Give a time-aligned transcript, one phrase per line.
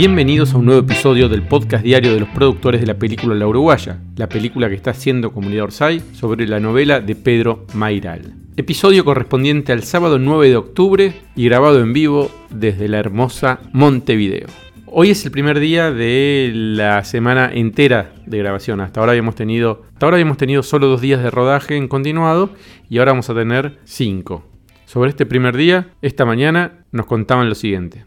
[0.00, 3.46] Bienvenidos a un nuevo episodio del podcast diario de los productores de la película La
[3.46, 8.32] Uruguaya, la película que está haciendo Comunidad Orsay sobre la novela de Pedro Mairal.
[8.56, 14.46] Episodio correspondiente al sábado 9 de octubre y grabado en vivo desde la hermosa Montevideo.
[14.86, 18.80] Hoy es el primer día de la semana entera de grabación.
[18.80, 22.54] Hasta ahora habíamos tenido, hasta ahora habíamos tenido solo dos días de rodaje en continuado
[22.88, 24.46] y ahora vamos a tener cinco.
[24.86, 28.06] Sobre este primer día, esta mañana nos contaban lo siguiente.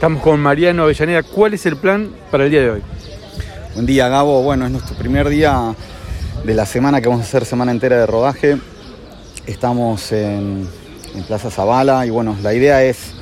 [0.00, 1.22] Estamos con Mariano Avellaneda.
[1.22, 2.82] ¿Cuál es el plan para el día de hoy?
[3.74, 4.42] Buen día, Gabo.
[4.42, 5.74] Bueno, es nuestro primer día
[6.42, 8.56] de la semana que vamos a hacer semana entera de rodaje.
[9.44, 10.66] Estamos en,
[11.14, 13.12] en Plaza Zavala y bueno, la idea es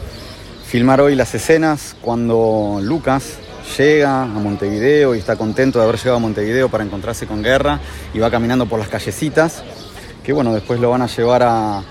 [0.69, 3.39] filmar hoy las escenas cuando Lucas
[3.77, 7.81] llega a Montevideo y está contento de haber llegado a Montevideo para encontrarse con Guerra
[8.15, 9.65] y va caminando por las callecitas,
[10.23, 11.83] que bueno, después lo van a llevar a,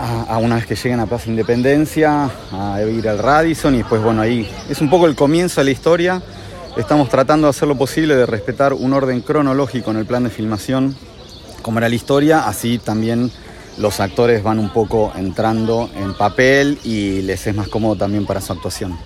[0.00, 4.22] a, una vez que lleguen a Plaza Independencia, a ir al Radisson y después, bueno,
[4.22, 6.22] ahí es un poco el comienzo de la historia.
[6.76, 10.30] Estamos tratando de hacer lo posible de respetar un orden cronológico en el plan de
[10.30, 10.96] filmación,
[11.62, 13.30] como era la historia, así también
[13.76, 18.40] los actores van un poco entrando en papel y les es más cómodo también para
[18.40, 18.96] su actuación.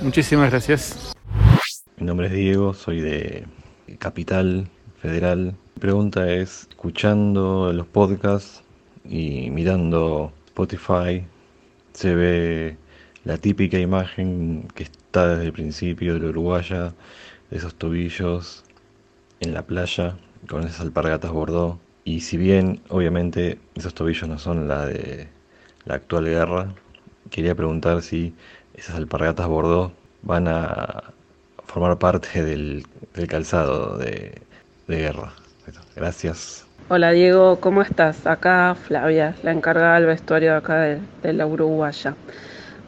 [0.00, 1.14] Muchísimas gracias.
[1.98, 3.44] Mi nombre es Diego, soy de
[3.98, 4.68] Capital
[5.02, 5.56] Federal.
[5.74, 8.62] Mi pregunta es, escuchando los podcasts
[9.04, 11.24] y mirando Spotify
[11.92, 12.76] se ve
[13.24, 16.94] la típica imagen que está desde el principio de la Uruguaya,
[17.50, 18.64] de esos tobillos
[19.38, 21.78] en la playa con esas alpargatas bordó.
[22.04, 25.28] Y si bien obviamente esos tobillos no son la de
[25.84, 26.74] la actual guerra,
[27.30, 28.34] quería preguntar si
[28.74, 29.92] esas alpargatas bordó
[30.22, 31.14] van a
[31.66, 32.84] formar parte del,
[33.28, 34.42] calzado de,
[34.88, 35.34] de guerra.
[35.94, 36.67] Gracias.
[36.90, 38.26] Hola Diego, ¿cómo estás?
[38.26, 40.80] Acá Flavia, la encargada del vestuario de acá
[41.22, 42.14] de, la Uruguaya.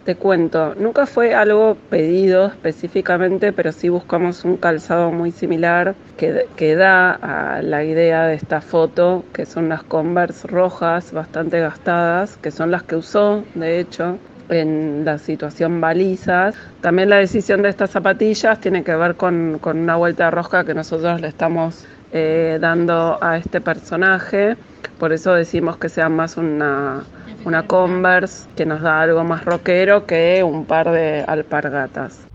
[0.06, 6.46] Te cuento, nunca fue algo pedido específicamente, pero sí buscamos un calzado muy similar que,
[6.56, 12.38] que da a la idea de esta foto, que son las Converse rojas, bastante gastadas,
[12.38, 14.16] que son las que usó, de hecho,
[14.48, 16.54] en la situación balizas.
[16.80, 20.64] También la decisión de estas zapatillas tiene que ver con, con una vuelta de rosca
[20.64, 24.56] que nosotros le estamos eh, dando a este personaje.
[24.98, 27.04] Por eso decimos que sea más una,
[27.44, 32.26] una Converse que nos da algo más rockero que un par de alpargatas.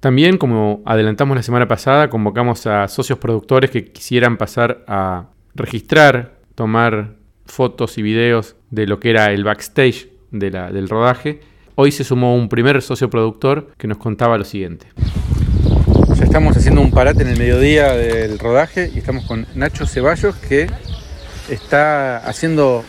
[0.00, 6.38] También, como adelantamos la semana pasada, convocamos a socios productores que quisieran pasar a registrar,
[6.54, 11.40] tomar fotos y videos de lo que era el backstage de la, del rodaje.
[11.74, 14.86] Hoy se sumó un primer socio productor que nos contaba lo siguiente
[16.32, 20.66] estamos haciendo un parate en el mediodía del rodaje y estamos con Nacho Ceballos que
[21.50, 22.84] está haciendo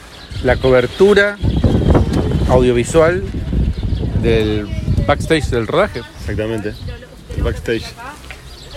[0.46, 1.38] la cobertura
[2.48, 3.22] audiovisual
[4.22, 4.66] del
[5.06, 6.04] backstage del rodaje.
[6.22, 6.74] Exactamente,
[7.36, 7.84] el backstage.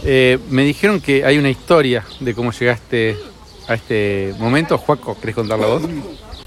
[0.03, 3.17] Eh, me dijeron que hay una historia de cómo llegaste
[3.69, 4.79] a este momento.
[4.79, 5.83] Juaco, ¿querés contarla vos?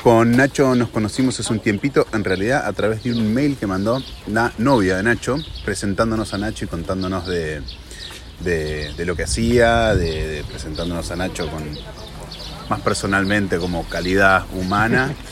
[0.03, 3.65] Con Nacho nos conocimos hace un tiempito, en realidad a través de un mail que
[3.65, 7.61] mandó la novia de Nacho, presentándonos a Nacho y contándonos de,
[8.39, 11.63] de, lo que hacía, de, presentándonos a Nacho con
[12.69, 15.13] más personalmente como calidad humana.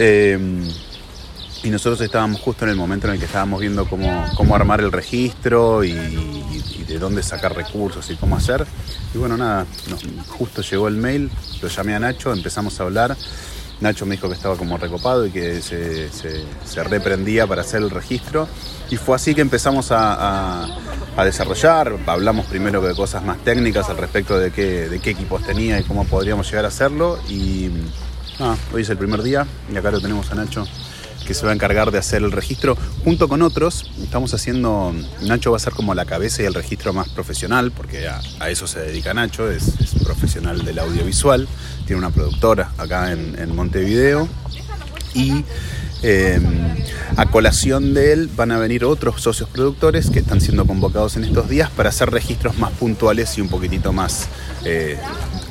[0.00, 0.62] Em,
[1.64, 4.80] y nosotros estábamos justo en el momento en el que estábamos viendo cómo, cómo armar
[4.80, 8.64] el registro y, de dónde sacar recursos y cómo hacer.
[9.12, 9.66] Y bueno, nada,
[10.28, 11.30] justo llegó el mail,
[11.60, 13.16] lo llamé a Nacho, empezamos a hablar.
[13.80, 17.90] Nacho me dijo que estaba como recopado y que se, se, reprendía para hacer el
[17.90, 18.48] registro.
[18.90, 20.66] Y fue así que empezamos a,
[21.24, 21.92] desarrollar.
[22.06, 25.82] Hablamos primero de cosas más técnicas al respecto de qué, de qué equipos tenía y
[25.82, 27.18] cómo podríamos llegar a hacerlo.
[27.28, 27.70] Y
[28.72, 30.64] hoy es el primer día y acá lo tenemos a Nacho
[31.28, 33.90] que se va a encargar de hacer el registro junto con otros.
[34.02, 38.08] Estamos haciendo, Nacho va a ser como la cabeza y el registro más profesional, porque
[38.08, 41.46] a, eso se dedica Nacho, es, profesional del audiovisual,
[41.86, 44.26] tiene una productora acá en, Montevideo
[45.14, 45.44] y
[46.02, 46.42] em,
[47.16, 51.24] a colación de él van a venir otros socios productores que están siendo convocados en
[51.24, 54.28] estos días para hacer registros más puntuales y un poquitito más
[54.64, 54.96] eh,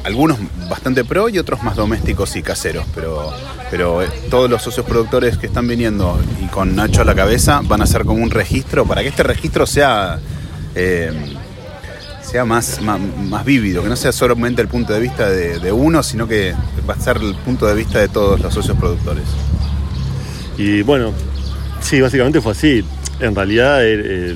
[0.04, 0.38] algunos
[0.70, 3.34] bastante pro y otros más domésticos y caseros, pero,
[3.70, 7.62] pero eh, todos los socios productores que están viniendo y con Nacho a la cabeza
[7.64, 10.20] van a hacer como un registro para que este registro sea,
[10.76, 11.12] eh,
[12.22, 16.28] sea más, más, vívido, que no sea solamente el punto de vista de, uno, sino
[16.28, 16.54] que
[16.90, 19.26] va a ser el punto de vista de todos los socios productores.
[20.57, 21.13] Y bueno,
[21.81, 22.83] sí, básicamente fue así.
[23.19, 24.36] En realidad eh,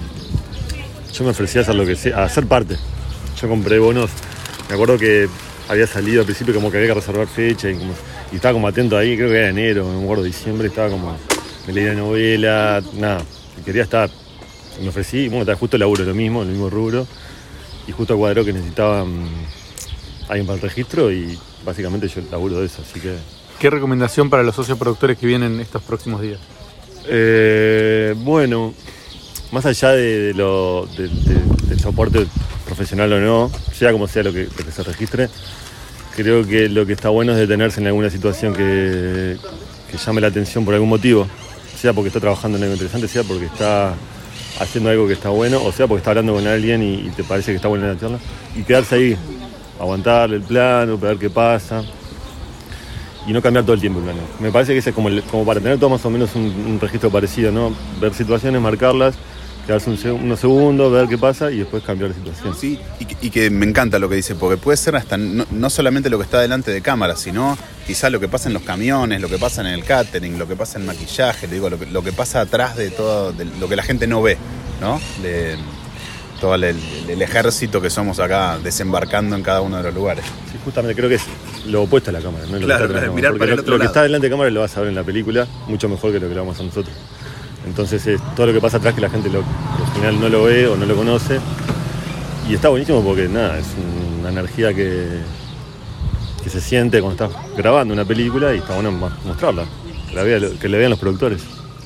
[1.13, 2.77] yo me ofrecí a hacer lo que sea, a ser parte.
[3.41, 4.09] Yo compré bonos.
[4.69, 5.27] Me acuerdo que
[5.67, 7.79] había salido al principio como que había que reservar fecha y,
[8.33, 11.17] estaba como atento ahí, creo que era enero, me acuerdo, diciembre, estaba como,
[11.67, 13.21] me leía novela, nada,
[13.65, 14.09] quería estar.
[14.81, 17.05] me ofrecí, bueno, está justo el laburo lo mismo, el mismo rubro,
[17.87, 19.27] y justo cuadró que necesitaban
[20.29, 23.15] alguien para el registro y básicamente yo laburo de eso, así que...
[23.61, 26.39] ¿Qué recomendación para los socios productores que vienen estos próximos días?
[27.07, 28.73] Eh, bueno,
[29.51, 32.25] más allá de, lo, de- de- del soporte
[32.65, 35.29] profesional o no, sea como sea lo que, se registre,
[36.15, 39.37] creo que lo que está bueno es detenerse en alguna situación que,
[39.91, 41.27] que llame la atención por algún motivo,
[41.79, 43.93] sea porque está trabajando en algo interesante, sea porque está
[44.59, 47.51] haciendo algo que está bueno, o sea porque está hablando con alguien y, te parece
[47.51, 48.17] que está buena la charla,
[48.55, 49.17] y quedarse ahí,
[49.79, 51.83] aguantarle el plano, ver qué pasa
[53.27, 54.21] y no cambiar todo el tiempo el plano.
[54.39, 57.51] Me parece que ese es como, para tener todo más o menos un, registro parecido,
[57.51, 57.73] ¿no?
[57.99, 59.15] Ver situaciones, marcarlas,
[59.65, 62.55] quedarse unos segundos, ver qué pasa y después cambiar la situación.
[62.55, 66.09] Sí, y, que- me encanta lo que dice, porque puede ser hasta no, no solamente
[66.09, 69.29] lo que está delante de cámara, sino quizás lo que pasa en los camiones, lo
[69.29, 72.75] que pasa en el catering, lo que pasa en maquillaje, digo, lo que, pasa atrás
[72.75, 74.37] de todo, lo que la gente no ve,
[74.79, 74.99] ¿no?
[76.41, 80.25] Todo el, el ejército que somos acá desembarcando en cada uno de los lugares.
[80.51, 81.23] Sí, justamente creo que es
[81.67, 82.53] lo opuesto a la cámara, ¿no?
[82.53, 83.39] Lo que Claro, está atrás de la mirar cámara.
[83.39, 84.95] para el otro lo, lo que está delante de cámara lo vas a ver en
[84.95, 86.93] la película mucho mejor que lo que lo vamos a nosotros.
[87.65, 90.27] Entonces es todo lo que pasa atrás que la gente lo, que al final no
[90.29, 91.39] lo ve o no lo conoce.
[92.49, 93.67] Y está buenísimo porque nada, es
[94.19, 95.05] una energía que,
[96.43, 99.65] que se siente cuando estás grabando una película y está bueno mo- mostrarla,
[100.09, 101.43] que la, vea- que le vean los productores.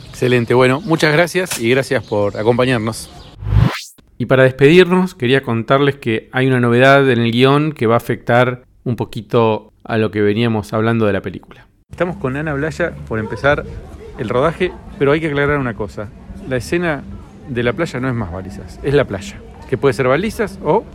[0.10, 3.10] Excelente, bueno, muchas gracias y gracias por acompañarnos.
[4.18, 7.98] Y para despedirnos, quería contarles que hay una novedad en el guion que va a
[7.98, 11.68] afectar un poquito a lo que veníamos hablando de la película.
[11.92, 13.66] Estamos con Ana Blaya por empezar
[14.18, 16.10] el rodaje, pero hay que aclarar una cosa.
[16.48, 17.04] La escena
[17.50, 19.38] de la playa no es más balizas, es la playa.
[19.70, 20.86] Que puede ser balizas o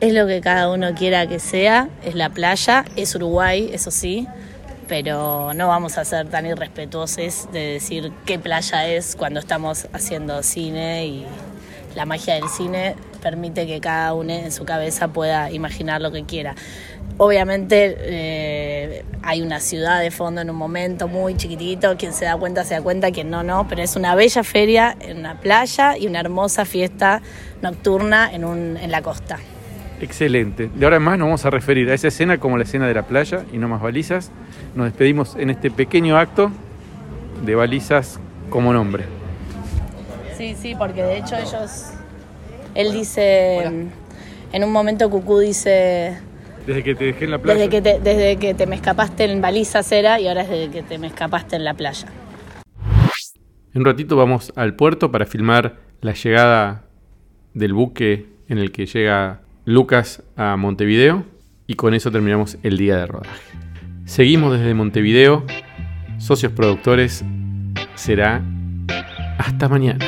[0.00, 4.26] Es lo que cada uno quiera que sea, es la playa, es Uruguay, eso sí,
[4.88, 10.42] pero no vamos a ser tan irrespetuosos de decir qué playa es cuando estamos haciendo
[10.42, 11.26] cine y
[11.96, 16.24] la magia del cine permite que cada uno en su cabeza pueda imaginar lo que
[16.24, 16.54] quiera.
[17.16, 22.36] Obviamente eh, hay una ciudad de fondo en un momento muy chiquitito, quien se da
[22.36, 25.96] cuenta se da cuenta, quien no, no, pero es una bella feria en una playa
[25.96, 27.22] y una hermosa fiesta
[27.62, 29.38] nocturna en, un, en la costa.
[29.98, 30.70] Excelente.
[30.74, 32.92] De ahora en más nos vamos a referir a esa escena como la escena de
[32.92, 34.30] la playa y no más balizas.
[34.74, 36.50] Nos despedimos en este pequeño acto
[37.46, 38.20] de balizas
[38.50, 39.15] como nombre.
[40.36, 41.92] Sí, sí, porque de hecho ellos,
[42.74, 43.64] él dice,
[44.52, 46.18] en un momento Cucú dice,
[46.66, 47.58] Desde que te dejé en la playa.
[47.58, 50.70] desde que, te, desde que te me escapaste en balizas era y ahora es desde
[50.70, 52.08] que te me escapaste en la playa.
[53.72, 56.84] En un ratito vamos al puerto para filmar la llegada
[57.54, 61.24] del buque en el que llega Lucas a Montevideo
[61.66, 63.52] y con eso terminamos el día de rodaje.
[64.04, 65.44] Seguimos desde Montevideo,
[66.18, 67.24] socios productores,
[67.96, 68.42] será
[69.38, 70.04] hasta mañana.